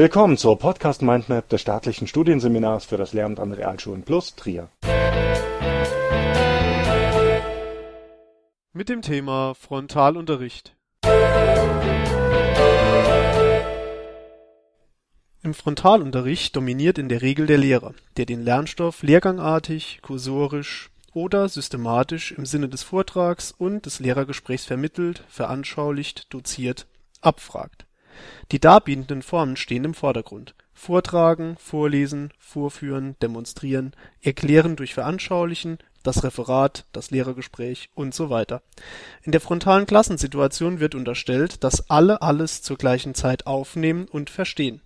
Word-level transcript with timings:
Willkommen 0.00 0.38
zur 0.38 0.58
Podcast 0.58 1.02
Mindmap 1.02 1.50
des 1.50 1.60
staatlichen 1.60 2.06
Studienseminars 2.06 2.86
für 2.86 2.96
das 2.96 3.12
Lehramt 3.12 3.38
an 3.38 3.52
Realschulen 3.52 4.02
Plus 4.02 4.34
Trier. 4.34 4.70
Mit 8.72 8.88
dem 8.88 9.02
Thema 9.02 9.52
Frontalunterricht. 9.52 10.74
Im 15.42 15.52
Frontalunterricht 15.52 16.56
dominiert 16.56 16.96
in 16.96 17.10
der 17.10 17.20
Regel 17.20 17.46
der 17.46 17.58
Lehrer, 17.58 17.92
der 18.16 18.24
den 18.24 18.42
Lernstoff 18.42 19.02
lehrgangartig, 19.02 19.98
kursorisch 20.00 20.88
oder 21.12 21.46
systematisch 21.46 22.32
im 22.32 22.46
Sinne 22.46 22.70
des 22.70 22.82
Vortrags 22.82 23.52
und 23.52 23.84
des 23.84 24.00
Lehrergesprächs 24.00 24.64
vermittelt, 24.64 25.24
veranschaulicht, 25.28 26.32
doziert, 26.32 26.86
abfragt. 27.20 27.84
Die 28.52 28.60
darbietenden 28.60 29.22
Formen 29.22 29.56
stehen 29.56 29.84
im 29.84 29.94
Vordergrund: 29.94 30.54
Vortragen, 30.72 31.56
Vorlesen, 31.58 32.32
Vorführen, 32.38 33.16
Demonstrieren, 33.22 33.92
Erklären 34.20 34.76
durch 34.76 34.94
Veranschaulichen, 34.94 35.78
das 36.02 36.24
Referat, 36.24 36.86
das 36.92 37.10
Lehrergespräch 37.10 37.90
usw. 37.96 38.44
In 39.22 39.32
der 39.32 39.40
frontalen 39.40 39.86
Klassensituation 39.86 40.80
wird 40.80 40.94
unterstellt, 40.94 41.62
dass 41.64 41.90
alle 41.90 42.22
alles 42.22 42.62
zur 42.62 42.78
gleichen 42.78 43.14
Zeit 43.14 43.46
aufnehmen 43.46 44.06
und 44.08 44.30
verstehen 44.30 44.80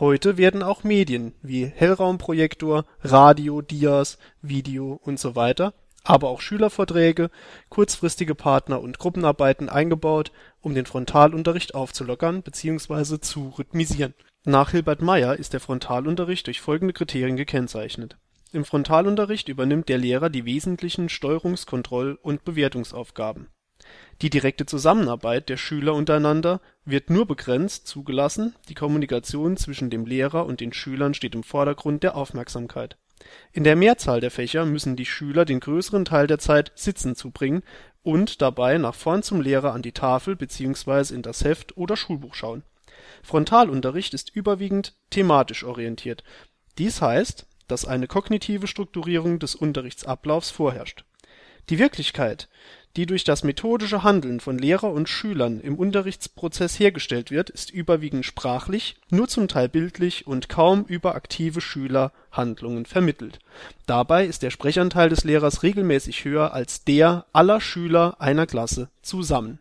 Heute 0.00 0.38
werden 0.38 0.62
auch 0.62 0.82
Medien 0.82 1.34
wie 1.42 1.66
Hellraumprojektor, 1.66 2.86
Radio, 3.02 3.60
Dias, 3.60 4.16
Video 4.40 4.98
usw., 5.04 5.72
aber 6.02 6.28
auch 6.28 6.40
Schülervorträge, 6.40 7.30
kurzfristige 7.68 8.34
Partner 8.34 8.80
und 8.80 8.98
Gruppenarbeiten 8.98 9.68
eingebaut, 9.68 10.32
um 10.60 10.74
den 10.74 10.86
Frontalunterricht 10.86 11.74
aufzulockern 11.74 12.42
bzw. 12.42 13.20
zu 13.20 13.48
rhythmisieren. 13.58 14.14
Nach 14.44 14.70
Hilbert 14.70 15.02
Meyer 15.02 15.36
ist 15.36 15.52
der 15.52 15.60
Frontalunterricht 15.60 16.46
durch 16.46 16.60
folgende 16.60 16.94
Kriterien 16.94 17.36
gekennzeichnet: 17.36 18.16
Im 18.52 18.64
Frontalunterricht 18.64 19.48
übernimmt 19.48 19.88
der 19.88 19.98
Lehrer 19.98 20.30
die 20.30 20.44
wesentlichen 20.44 21.08
Steuerungs 21.08 21.66
Kontroll 21.66 22.18
und 22.22 22.44
Bewertungsaufgaben 22.44 23.48
die 24.22 24.30
direkte 24.30 24.66
Zusammenarbeit 24.66 25.48
der 25.48 25.56
Schüler 25.56 25.94
untereinander 25.94 26.60
wird 26.84 27.08
nur 27.08 27.26
begrenzt 27.26 27.86
zugelassen, 27.86 28.54
die 28.68 28.74
Kommunikation 28.74 29.56
zwischen 29.56 29.88
dem 29.88 30.04
Lehrer 30.04 30.44
und 30.44 30.60
den 30.60 30.72
Schülern 30.74 31.14
steht 31.14 31.34
im 31.34 31.42
Vordergrund 31.42 32.02
der 32.02 32.16
Aufmerksamkeit. 32.16 32.98
In 33.52 33.64
der 33.64 33.76
Mehrzahl 33.76 34.20
der 34.20 34.30
Fächer 34.30 34.64
müssen 34.64 34.96
die 34.96 35.06
Schüler 35.06 35.44
den 35.44 35.60
größeren 35.60 36.04
Teil 36.04 36.26
der 36.26 36.38
Zeit 36.38 36.72
sitzend 36.74 37.18
zubringen 37.18 37.62
und 38.02 38.40
dabei 38.40 38.78
nach 38.78 38.94
vorn 38.94 39.22
zum 39.22 39.40
Lehrer 39.40 39.72
an 39.72 39.82
die 39.82 39.92
Tafel 39.92 40.36
bzw. 40.36 41.14
in 41.14 41.22
das 41.22 41.44
Heft 41.44 41.76
oder 41.76 41.96
Schulbuch 41.96 42.34
schauen. 42.34 42.62
Frontalunterricht 43.22 44.14
ist 44.14 44.34
überwiegend 44.34 44.94
thematisch 45.10 45.64
orientiert. 45.64 46.24
Dies 46.78 47.02
heißt, 47.02 47.46
dass 47.68 47.84
eine 47.84 48.06
kognitive 48.06 48.66
Strukturierung 48.66 49.38
des 49.38 49.54
Unterrichtsablaufs 49.54 50.50
vorherrscht. 50.50 51.04
Die 51.68 51.78
Wirklichkeit 51.78 52.48
die 52.96 53.06
durch 53.06 53.24
das 53.24 53.44
methodische 53.44 54.02
Handeln 54.02 54.40
von 54.40 54.58
Lehrer 54.58 54.90
und 54.90 55.08
Schülern 55.08 55.60
im 55.60 55.76
Unterrichtsprozess 55.76 56.78
hergestellt 56.78 57.30
wird, 57.30 57.48
ist 57.48 57.70
überwiegend 57.70 58.24
sprachlich, 58.24 58.96
nur 59.10 59.28
zum 59.28 59.46
Teil 59.46 59.68
bildlich 59.68 60.26
und 60.26 60.48
kaum 60.48 60.84
über 60.84 61.14
aktive 61.14 61.60
Schülerhandlungen 61.60 62.86
vermittelt. 62.86 63.38
Dabei 63.86 64.26
ist 64.26 64.42
der 64.42 64.50
Sprechanteil 64.50 65.08
des 65.08 65.24
Lehrers 65.24 65.62
regelmäßig 65.62 66.24
höher 66.24 66.52
als 66.52 66.84
der 66.84 67.26
aller 67.32 67.60
Schüler 67.60 68.16
einer 68.20 68.46
Klasse 68.46 68.88
zusammen. 69.02 69.60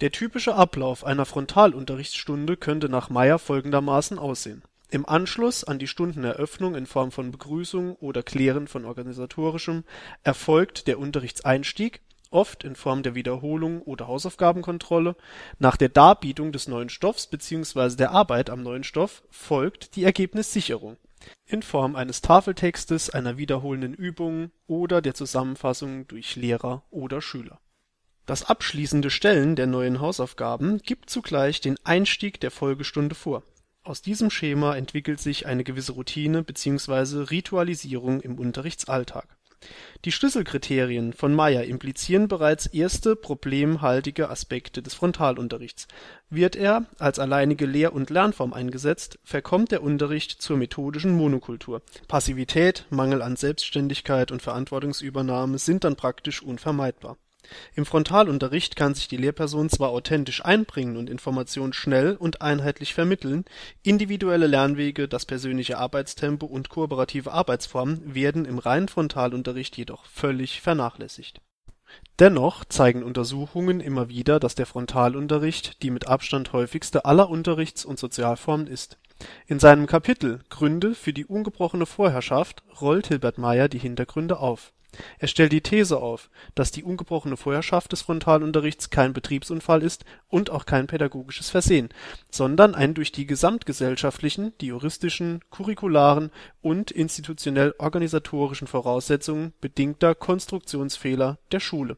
Der 0.00 0.10
typische 0.10 0.54
Ablauf 0.54 1.04
einer 1.04 1.24
Frontalunterrichtsstunde 1.24 2.56
könnte 2.56 2.88
nach 2.88 3.10
Meyer 3.10 3.38
folgendermaßen 3.38 4.18
aussehen 4.18 4.62
im 4.90 5.08
Anschluss 5.08 5.64
an 5.64 5.78
die 5.78 5.86
Stundeneröffnung 5.86 6.74
in 6.74 6.86
Form 6.86 7.10
von 7.10 7.30
Begrüßung 7.30 7.96
oder 7.96 8.22
Klären 8.22 8.68
von 8.68 8.84
Organisatorischem 8.84 9.84
erfolgt 10.22 10.86
der 10.86 10.98
Unterrichtseinstieg 10.98 12.00
(oft 12.30 12.64
in 12.64 12.76
Form 12.76 13.02
der 13.02 13.14
Wiederholung 13.14 13.80
oder 13.82 14.06
Hausaufgabenkontrolle). 14.08 15.16
Nach 15.58 15.76
der 15.76 15.88
Darbietung 15.88 16.52
des 16.52 16.68
neuen 16.68 16.90
Stoffs 16.90 17.26
bzw. 17.26 17.96
der 17.96 18.10
Arbeit 18.10 18.50
am 18.50 18.62
neuen 18.62 18.84
Stoff 18.84 19.22
folgt 19.30 19.96
die 19.96 20.04
Ergebnissicherung 20.04 20.96
(in 21.46 21.62
Form 21.62 21.96
eines 21.96 22.20
Tafeltextes, 22.20 23.10
einer 23.10 23.38
wiederholenden 23.38 23.94
Übung 23.94 24.50
oder 24.66 25.00
der 25.00 25.14
Zusammenfassung 25.14 26.06
durch 26.06 26.36
Lehrer 26.36 26.84
oder 26.90 27.20
Schüler). 27.22 27.58
Das 28.26 28.44
abschließende 28.44 29.10
Stellen 29.10 29.54
der 29.54 29.66
neuen 29.66 30.00
Hausaufgaben 30.00 30.78
gibt 30.78 31.10
zugleich 31.10 31.60
den 31.60 31.76
Einstieg 31.84 32.40
der 32.40 32.50
Folgestunde 32.50 33.14
vor 33.14 33.42
aus 33.84 34.02
diesem 34.02 34.30
Schema 34.30 34.76
entwickelt 34.76 35.20
sich 35.20 35.46
eine 35.46 35.62
gewisse 35.62 35.92
Routine 35.92 36.42
bzw. 36.42 37.24
Ritualisierung 37.30 38.20
im 38.20 38.38
Unterrichtsalltag. 38.38 39.28
Die 40.04 40.12
Schlüsselkriterien 40.12 41.12
von 41.12 41.34
Meyer 41.34 41.64
implizieren 41.64 42.28
bereits 42.28 42.66
erste 42.66 43.16
problemhaltige 43.16 44.28
Aspekte 44.28 44.82
des 44.82 44.92
Frontalunterrichts. 44.94 45.86
Wird 46.28 46.56
er 46.56 46.84
als 46.98 47.18
alleinige 47.18 47.64
Lehr 47.64 47.94
und 47.94 48.10
Lernform 48.10 48.52
eingesetzt, 48.52 49.18
verkommt 49.24 49.70
der 49.70 49.82
Unterricht 49.82 50.42
zur 50.42 50.58
methodischen 50.58 51.12
Monokultur. 51.12 51.80
Passivität, 52.08 52.84
Mangel 52.90 53.22
an 53.22 53.36
Selbstständigkeit 53.36 54.30
und 54.30 54.42
Verantwortungsübernahme 54.42 55.58
sind 55.58 55.84
dann 55.84 55.96
praktisch 55.96 56.42
unvermeidbar 56.42 57.16
im 57.74 57.86
Frontalunterricht 57.86 58.76
kann 58.76 58.94
sich 58.94 59.08
die 59.08 59.16
Lehrperson 59.16 59.68
zwar 59.68 59.90
authentisch 59.90 60.44
einbringen 60.44 60.96
und 60.96 61.10
Informationen 61.10 61.72
schnell 61.72 62.16
und 62.16 62.42
einheitlich 62.42 62.94
vermitteln, 62.94 63.44
individuelle 63.82 64.46
Lernwege, 64.46 65.08
das 65.08 65.26
persönliche 65.26 65.78
Arbeitstempo 65.78 66.46
und 66.46 66.68
kooperative 66.68 67.32
Arbeitsformen 67.32 68.14
werden 68.14 68.44
im 68.44 68.58
reinen 68.58 68.88
Frontalunterricht 68.88 69.76
jedoch 69.76 70.06
völlig 70.06 70.60
vernachlässigt. 70.60 71.40
Dennoch 72.18 72.64
zeigen 72.64 73.02
Untersuchungen 73.02 73.80
immer 73.80 74.08
wieder, 74.08 74.40
dass 74.40 74.54
der 74.54 74.66
Frontalunterricht 74.66 75.82
die 75.82 75.90
mit 75.90 76.06
Abstand 76.06 76.52
häufigste 76.52 77.04
aller 77.04 77.28
Unterrichts 77.28 77.84
und 77.84 77.98
Sozialformen 77.98 78.66
ist. 78.66 78.98
In 79.46 79.58
seinem 79.58 79.86
Kapitel 79.86 80.40
Gründe 80.48 80.94
für 80.94 81.12
die 81.12 81.24
ungebrochene 81.24 81.86
Vorherrschaft 81.86 82.62
rollt 82.80 83.08
Hilbert 83.08 83.38
Meyer 83.38 83.68
die 83.68 83.78
Hintergründe 83.78 84.38
auf 84.38 84.73
er 85.18 85.28
stellt 85.28 85.52
die 85.52 85.60
These 85.60 85.98
auf, 85.98 86.30
dass 86.54 86.70
die 86.70 86.84
ungebrochene 86.84 87.36
Vorherrschaft 87.36 87.92
des 87.92 88.02
Frontalunterrichts 88.02 88.90
kein 88.90 89.12
Betriebsunfall 89.12 89.82
ist 89.82 90.04
und 90.28 90.50
auch 90.50 90.66
kein 90.66 90.86
pädagogisches 90.86 91.50
Versehen, 91.50 91.88
sondern 92.30 92.74
ein 92.74 92.94
durch 92.94 93.12
die 93.12 93.26
gesamtgesellschaftlichen, 93.26 94.52
die 94.60 94.66
juristischen, 94.66 95.40
curricularen 95.50 96.30
und 96.60 96.90
institutionell-organisatorischen 96.90 98.66
Voraussetzungen 98.66 99.52
bedingter 99.60 100.14
Konstruktionsfehler 100.14 101.38
der 101.52 101.60
Schule. 101.60 101.96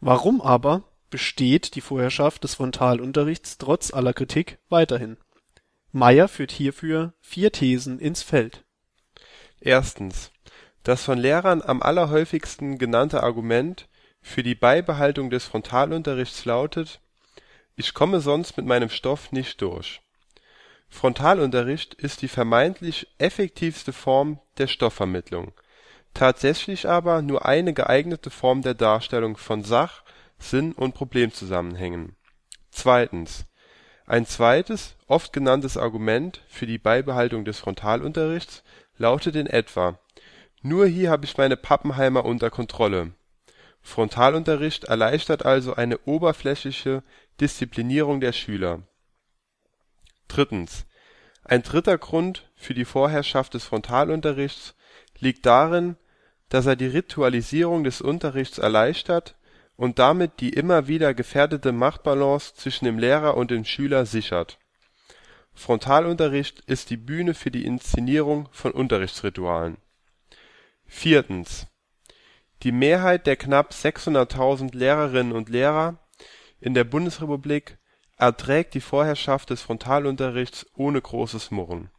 Warum 0.00 0.40
aber 0.40 0.84
besteht 1.10 1.74
die 1.74 1.80
Vorherrschaft 1.80 2.44
des 2.44 2.54
Frontalunterrichts 2.54 3.58
trotz 3.58 3.92
aller 3.92 4.12
Kritik 4.12 4.58
weiterhin? 4.68 5.16
Meyer 5.92 6.28
führt 6.28 6.52
hierfür 6.52 7.14
vier 7.20 7.52
Thesen 7.52 7.98
ins 7.98 8.22
Feld. 8.22 8.64
Erstens 9.60 10.30
das 10.86 11.02
von 11.02 11.18
Lehrern 11.18 11.62
am 11.62 11.82
allerhäufigsten 11.82 12.78
genannte 12.78 13.24
Argument 13.24 13.88
für 14.22 14.44
die 14.44 14.54
Beibehaltung 14.54 15.30
des 15.30 15.44
Frontalunterrichts 15.44 16.44
lautet: 16.44 17.00
„Ich 17.76 17.92
komme 17.92 18.20
sonst 18.20 18.56
mit 18.56 18.66
meinem 18.66 18.88
Stoff 18.88 19.32
nicht 19.32 19.60
durch. 19.62 20.00
“Frontalunterricht 20.88 21.94
ist 21.94 22.22
die 22.22 22.28
vermeintlich 22.28 23.08
effektivste 23.18 23.92
Form 23.92 24.38
der 24.58 24.68
Stoffvermittlung, 24.68 25.50
tatsächlich 26.14 26.88
aber 26.88 27.20
nur 27.20 27.44
eine 27.46 27.74
geeignete 27.74 28.30
Form 28.30 28.62
der 28.62 28.74
Darstellung 28.74 29.36
von 29.36 29.64
Sach 29.64 30.04
Sinn 30.38 30.70
und 30.70 30.94
Problemzusammenhängen. 30.94 32.14
Zweitens. 32.70 33.46
Ein 34.06 34.24
zweites, 34.24 34.94
oft 35.08 35.32
genanntes 35.32 35.76
Argument 35.76 36.44
für 36.46 36.68
die 36.68 36.78
Beibehaltung 36.78 37.44
des 37.44 37.58
Frontalunterrichts 37.58 38.62
lautet 38.98 39.34
in 39.34 39.48
etwa 39.48 39.98
nur 40.62 40.86
hier 40.86 41.10
habe 41.10 41.24
ich 41.24 41.36
meine 41.36 41.56
Pappenheimer 41.56 42.24
unter 42.24 42.50
Kontrolle. 42.50 43.12
Frontalunterricht 43.86 44.84
erleichtert 44.84 45.46
also 45.46 45.74
eine 45.74 45.98
oberflächliche 45.98 47.04
Disziplinierung 47.40 48.20
der 48.20 48.32
Schüler. 48.32 48.82
Drittens. 50.26 50.86
Ein 51.44 51.62
dritter 51.62 51.96
Grund 51.96 52.50
für 52.56 52.74
die 52.74 52.84
Vorherrschaft 52.84 53.54
des 53.54 53.64
Frontalunterrichts 53.64 54.74
liegt 55.20 55.46
darin, 55.46 55.96
dass 56.48 56.66
er 56.66 56.74
die 56.74 56.86
Ritualisierung 56.86 57.84
des 57.84 58.00
Unterrichts 58.00 58.58
erleichtert 58.58 59.36
und 59.76 60.00
damit 60.00 60.40
die 60.40 60.50
immer 60.50 60.88
wieder 60.88 61.14
gefährdete 61.14 61.70
Machtbalance 61.70 62.54
zwischen 62.54 62.86
dem 62.86 62.98
Lehrer 62.98 63.36
und 63.36 63.52
dem 63.52 63.64
Schüler 63.64 64.04
sichert. 64.04 64.58
Frontalunterricht 65.54 66.60
ist 66.66 66.90
die 66.90 66.96
Bühne 66.96 67.34
für 67.34 67.52
die 67.52 67.64
Inszenierung 67.64 68.48
von 68.50 68.72
Unterrichtsritualen 68.72 69.76
Viertens. 70.86 71.66
Die 72.62 72.72
Mehrheit 72.72 73.26
der 73.26 73.36
knapp 73.36 73.72
600.000 73.72 74.74
Lehrerinnen 74.74 75.32
und 75.32 75.48
Lehrer 75.48 75.98
in 76.60 76.74
der 76.74 76.84
Bundesrepublik 76.84 77.78
erträgt 78.16 78.74
die 78.74 78.80
Vorherrschaft 78.80 79.50
des 79.50 79.62
Frontalunterrichts 79.62 80.66
ohne 80.74 81.00
großes 81.02 81.50
Murren. 81.50 81.90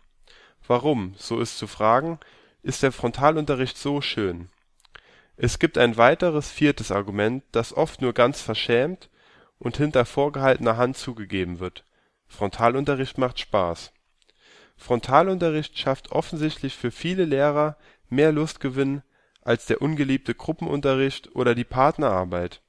Warum, 0.66 1.14
so 1.18 1.40
ist 1.40 1.58
zu 1.58 1.68
fragen, 1.68 2.20
ist 2.64 2.82
der 2.82 2.92
Frontalunterricht 2.92 3.78
so 3.78 4.02
schön? 4.02 4.50
Es 5.36 5.60
gibt 5.60 5.78
ein 5.78 5.98
weiteres, 5.98 6.50
viertes 6.50 6.92
Argument, 6.92 7.44
das 7.52 7.74
oft 7.74 8.02
nur 8.02 8.14
ganz 8.14 8.42
verschämt 8.42 9.10
und 9.60 9.78
hinter 9.78 10.06
vorgehaltener 10.06 10.78
Hand 10.78 10.98
zugegeben 10.98 11.60
wird: 11.60 11.84
Frontalunterricht 12.28 13.18
macht 13.18 13.40
Spaß. 13.40 13.94
Frontalunterricht 14.76 15.78
schafft 15.78 16.12
offensichtlich 16.12 16.76
für 16.76 16.92
viele 16.92 17.26
Lehrer 17.26 17.78
mehr 18.10 18.32
Lustgewinn 18.32 19.02
als 19.42 19.66
der 19.66 19.82
ungeliebte 19.82 20.36
Gruppenunterricht 20.36 21.36
oder 21.36 21.56
die 21.56 21.64
Partnerarbeit, 21.64 22.62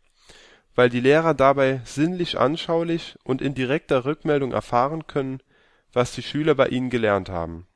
weil 0.74 0.88
die 0.88 1.00
Lehrer 1.00 1.34
dabei 1.34 1.80
sinnlich 1.84 2.38
anschaulich 2.38 3.16
und 3.24 3.42
in 3.42 3.54
direkter 3.54 4.04
Rückmeldung 4.04 4.52
erfahren 4.52 5.06
können, 5.06 5.42
was 5.92 6.12
die 6.12 6.22
Schüler 6.22 6.54
bei 6.54 6.68
ihnen 6.68 6.90
gelernt 6.90 7.28
haben. 7.28 7.66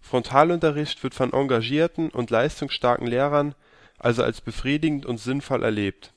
Frontalunterricht 0.00 1.02
wird 1.02 1.14
von 1.14 1.32
engagierten 1.32 2.10
und 2.10 2.30
leistungsstarken 2.30 3.06
Lehrern 3.06 3.54
also 3.98 4.22
als 4.22 4.40
befriedigend 4.40 5.06
und 5.06 5.18
sinnvoll 5.18 5.62
erlebt, 5.62 6.14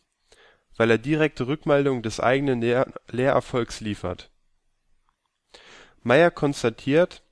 weil 0.78 0.92
er 0.92 0.98
direkte 0.98 1.48
Rückmeldungen 1.48 2.04
des 2.04 2.20
eigenen 2.20 2.62
Lehrerfolgs 3.10 3.82
liefert. 3.82 4.30
Meyer 6.04 6.32
konstatiert, 6.32 7.24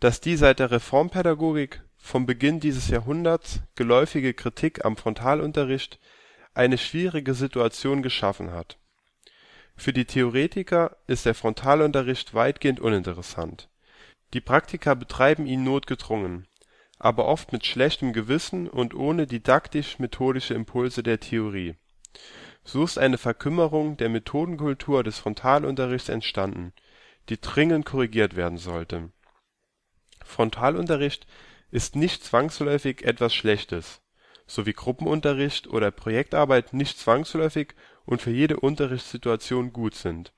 dass 0.00 0.20
die 0.20 0.36
seit 0.36 0.60
der 0.60 0.70
Reformpädagogik 0.70 1.82
vom 1.96 2.26
Beginn 2.26 2.60
dieses 2.60 2.88
Jahrhunderts 2.88 3.60
geläufige 3.74 4.32
Kritik 4.32 4.84
am 4.84 4.96
Frontalunterricht 4.96 5.98
eine 6.54 6.78
schwierige 6.78 7.34
Situation 7.34 8.02
geschaffen 8.02 8.52
hat. 8.52 8.78
Für 9.76 9.92
die 9.92 10.04
Theoretiker 10.04 10.96
ist 11.06 11.26
der 11.26 11.34
Frontalunterricht 11.34 12.34
weitgehend 12.34 12.80
uninteressant. 12.80 13.68
Die 14.34 14.40
Praktiker 14.40 14.94
betreiben 14.94 15.46
ihn 15.46 15.64
notgedrungen, 15.64 16.46
aber 16.98 17.26
oft 17.26 17.52
mit 17.52 17.64
schlechtem 17.64 18.12
Gewissen 18.12 18.68
und 18.68 18.94
ohne 18.94 19.26
didaktisch-methodische 19.26 20.54
Impulse 20.54 21.02
der 21.02 21.20
Theorie. 21.20 21.76
So 22.64 22.84
ist 22.84 22.98
eine 22.98 23.18
Verkümmerung 23.18 23.96
der 23.96 24.08
Methodenkultur 24.08 25.02
des 25.02 25.18
Frontalunterrichts 25.18 26.08
entstanden, 26.08 26.72
die 27.28 27.40
dringend 27.40 27.86
korrigiert 27.86 28.36
werden 28.36 28.58
sollte. 28.58 29.10
Frontalunterricht 30.28 31.26
ist 31.70 31.96
nicht 31.96 32.22
zwangsläufig 32.22 33.02
etwas 33.02 33.34
Schlechtes, 33.34 34.02
so 34.46 34.66
wie 34.66 34.72
Gruppenunterricht 34.72 35.66
oder 35.66 35.90
Projektarbeit 35.90 36.72
nicht 36.72 36.98
zwangsläufig 36.98 37.74
und 38.04 38.22
für 38.22 38.30
jede 38.30 38.60
Unterrichtssituation 38.60 39.72
gut 39.72 39.94
sind. 39.94 40.32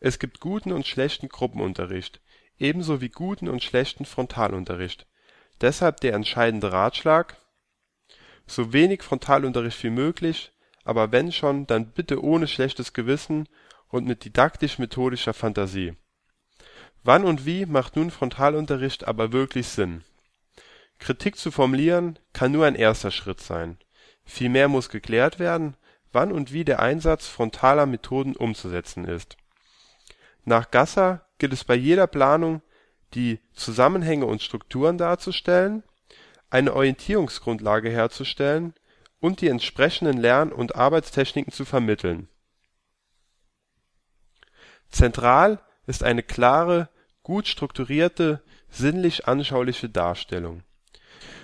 Es 0.00 0.18
gibt 0.18 0.40
guten 0.40 0.72
und 0.72 0.86
schlechten 0.86 1.28
Gruppenunterricht, 1.28 2.20
ebenso 2.58 3.00
wie 3.00 3.08
guten 3.08 3.48
und 3.48 3.62
schlechten 3.62 4.04
Frontalunterricht. 4.04 5.06
Deshalb 5.60 6.00
der 6.00 6.14
entscheidende 6.14 6.72
Ratschlag: 6.72 7.36
So 8.46 8.72
wenig 8.72 9.02
Frontalunterricht 9.02 9.82
wie 9.82 9.90
möglich, 9.90 10.52
aber 10.84 11.12
wenn 11.12 11.32
schon, 11.32 11.66
dann 11.66 11.90
bitte 11.90 12.22
ohne 12.22 12.46
schlechtes 12.46 12.92
Gewissen 12.92 13.48
und 13.88 14.06
mit 14.06 14.24
didaktisch-methodischer 14.24 15.34
Fantasie. 15.34 15.96
Wann 17.08 17.24
und 17.24 17.46
wie 17.46 17.64
macht 17.64 17.96
nun 17.96 18.10
Frontalunterricht 18.10 19.08
aber 19.08 19.32
wirklich 19.32 19.66
Sinn? 19.66 20.04
Kritik 20.98 21.38
zu 21.38 21.50
formulieren 21.50 22.18
kann 22.34 22.52
nur 22.52 22.66
ein 22.66 22.74
erster 22.74 23.10
Schritt 23.10 23.40
sein. 23.40 23.78
Vielmehr 24.26 24.68
muss 24.68 24.90
geklärt 24.90 25.38
werden, 25.38 25.74
wann 26.12 26.30
und 26.30 26.52
wie 26.52 26.66
der 26.66 26.80
Einsatz 26.80 27.26
frontaler 27.26 27.86
Methoden 27.86 28.36
umzusetzen 28.36 29.06
ist. 29.06 29.38
Nach 30.44 30.70
Gasser 30.70 31.24
gilt 31.38 31.54
es 31.54 31.64
bei 31.64 31.74
jeder 31.74 32.06
Planung, 32.06 32.60
die 33.14 33.40
Zusammenhänge 33.54 34.26
und 34.26 34.42
Strukturen 34.42 34.98
darzustellen, 34.98 35.84
eine 36.50 36.74
Orientierungsgrundlage 36.74 37.88
herzustellen 37.88 38.74
und 39.18 39.40
die 39.40 39.48
entsprechenden 39.48 40.18
Lern 40.18 40.52
und 40.52 40.76
Arbeitstechniken 40.76 41.54
zu 41.54 41.64
vermitteln. 41.64 42.28
Zentral 44.90 45.58
ist 45.86 46.04
eine 46.04 46.22
klare, 46.22 46.90
gut 47.28 47.46
strukturierte, 47.46 48.42
sinnlich 48.70 49.28
anschauliche 49.28 49.90
Darstellung. 49.90 50.62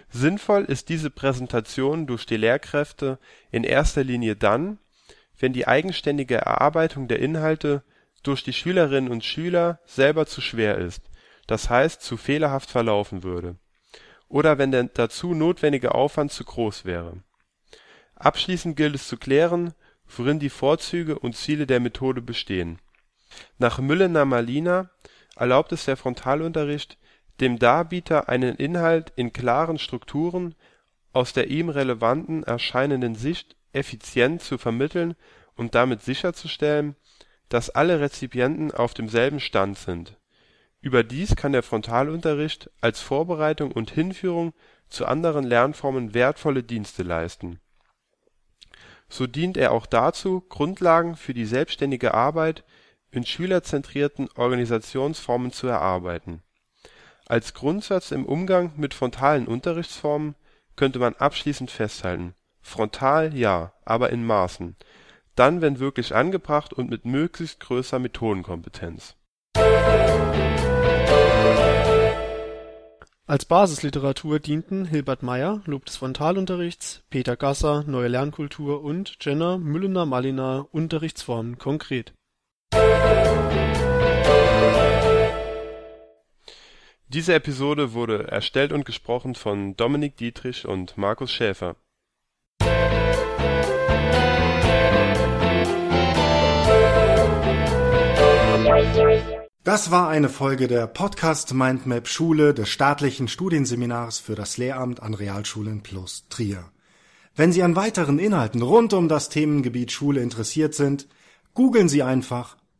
Sinnvoll 0.09 0.65
ist 0.65 0.89
diese 0.89 1.11
Präsentation 1.11 2.07
durch 2.07 2.25
die 2.25 2.39
Lehrkräfte 2.39 3.19
in 3.51 3.65
erster 3.65 4.03
Linie 4.03 4.35
dann, 4.35 4.79
wenn 5.39 5.53
die 5.53 5.69
eigenständige 5.69 6.37
Erarbeitung 6.37 7.07
der 7.07 7.19
Inhalte 7.19 7.83
durch 8.23 8.43
die 8.43 8.55
Schülerinnen 8.55 9.11
und 9.11 9.27
Schüler 9.27 9.79
selber 9.85 10.25
zu 10.25 10.41
schwer 10.41 10.79
ist, 10.79 11.03
das 11.47 11.69
heißt 11.69 12.01
zu 12.01 12.17
fehlerhaft 12.17 12.71
verlaufen 12.71 13.23
würde, 13.23 13.57
oder 14.29 14.57
wenn 14.57 14.71
der 14.71 14.85
dazu 14.85 15.35
notwendige 15.35 15.95
Aufwand 15.95 16.33
zu 16.33 16.45
groß 16.45 16.87
wäre. 16.87 17.19
Abschließend 18.15 18.75
gilt 18.75 18.95
es 18.95 19.07
zu 19.07 19.19
klären, 19.19 19.75
worin 20.17 20.39
die 20.39 20.49
Vorzüge 20.49 21.19
und 21.19 21.37
Ziele 21.37 21.67
der 21.67 21.81
Methode 21.81 22.23
bestehen. 22.23 22.79
Nach 23.59 23.79
Müllener-Malina 23.79 24.89
erlaubt 25.37 25.73
es 25.73 25.85
der 25.85 25.97
Frontalunterricht, 25.97 26.99
dem 27.41 27.59
Darbieter 27.59 28.29
einen 28.29 28.57
Inhalt 28.57 29.13
in 29.17 29.33
klaren 29.33 29.79
Strukturen 29.79 30.55
aus 31.13 31.33
der 31.33 31.49
ihm 31.49 31.69
relevanten 31.69 32.43
erscheinenden 32.43 33.15
Sicht 33.15 33.57
effizient 33.73 34.43
zu 34.43 34.59
vermitteln 34.59 35.15
und 35.57 35.75
damit 35.75 36.03
sicherzustellen 36.03 36.97
dass 37.49 37.71
alle 37.71 38.01
Rezipienten 38.01 38.73
auf 38.73 38.95
demselben 38.95 39.41
Stand 39.41 39.79
sind. 39.79 40.17
Überdies 40.81 41.37
kann 41.37 41.53
der 41.53 41.63
Frontalunterricht 41.63 42.71
als 42.81 43.01
Vorbereitung 43.01 43.73
und 43.73 43.91
Hinführung 43.91 44.53
zu 44.89 45.07
anderen 45.07 45.45
Lernformen 45.45 46.15
wertvolle 46.15 46.63
Dienste 46.63 47.03
leisten. 47.03 47.61
So 49.09 49.27
dient 49.27 49.57
er 49.57 49.73
auch 49.73 49.87
dazu, 49.87 50.41
Grundlagen 50.49 51.17
für 51.17 51.33
die 51.33 51.47
selbstständige 51.47 52.13
Arbeit 52.13 52.65
in 53.15 53.27
schülerzentrierten 53.27 54.29
Organisationsformen 54.37 55.53
zu 55.53 55.67
erarbeiten. 55.67 56.43
Als 57.27 57.55
Grundsatz 57.55 58.11
im 58.11 58.27
Umgang 58.27 58.73
mit 58.77 58.95
frontalen 58.95 59.47
Unterrichtsformen 59.47 60.35
könnte 60.77 60.99
man 60.99 61.15
abschließend 61.15 61.71
festhalten: 61.71 62.35
Frontal 62.61 63.35
ja, 63.35 63.73
aber 63.85 64.11
in 64.11 64.25
Maßen 64.25 64.77
dann 65.37 65.61
wenn 65.61 65.79
wirklich 65.79 66.15
angebracht 66.15 66.73
und 66.73 66.91
mit 66.91 67.05
möglichst 67.05 67.61
größer 67.61 67.99
Methodenkompetenz. 67.99 69.17
Als 73.27 73.47
Basisliteratur 73.47 74.39
dienten 74.39 74.85
Hilbert 74.85 75.23
Meyer 75.23 75.63
Lob 75.65 75.87
des 75.87 75.97
Frontalunterrichts, 75.97 77.03
Peter 77.09 77.37
Gasser 77.37 77.85
Neue 77.87 78.09
Lernkultur 78.09 78.83
und 78.83 79.17
Jenner 79.21 79.57
Müllener-Malliner 79.59 80.69
Unterrichtsformen 80.73 81.57
konkret. 81.59 82.13
Diese 87.09 87.35
Episode 87.35 87.93
wurde 87.93 88.27
erstellt 88.27 88.73
und 88.73 88.85
gesprochen 88.85 89.35
von 89.35 89.77
Dominik 89.77 90.17
Dietrich 90.17 90.67
und 90.67 90.99
Markus 90.99 91.33
Schäfer 91.33 91.77
Das 99.63 99.91
war 99.91 100.09
eine 100.09 100.29
Folge 100.29 100.69
der 100.69 100.87
Podcast 100.87 101.55
Mindmap 101.55 102.09
Schule 102.09 102.53
des 102.53 102.69
staatlichen 102.69 103.29
Studienseminars 103.29 104.19
für 104.19 104.35
das 104.35 104.59
Lehramt 104.59 105.03
an 105.03 105.15
Realschulen 105.15 105.83
plus 105.83 106.27
Trier. 106.29 106.71
Wenn 107.37 107.53
Sie 107.53 107.63
an 107.63 107.77
weiteren 107.77 108.19
Inhalten 108.19 108.61
rund 108.61 108.93
um 108.93 109.09
das 109.09 109.29
Themengebiet 109.29 109.93
Schule 109.93 110.21
interessiert 110.21 110.75
sind, 110.75 111.09
googeln 111.55 111.89
Sie 111.89 112.03
einfach 112.03 112.57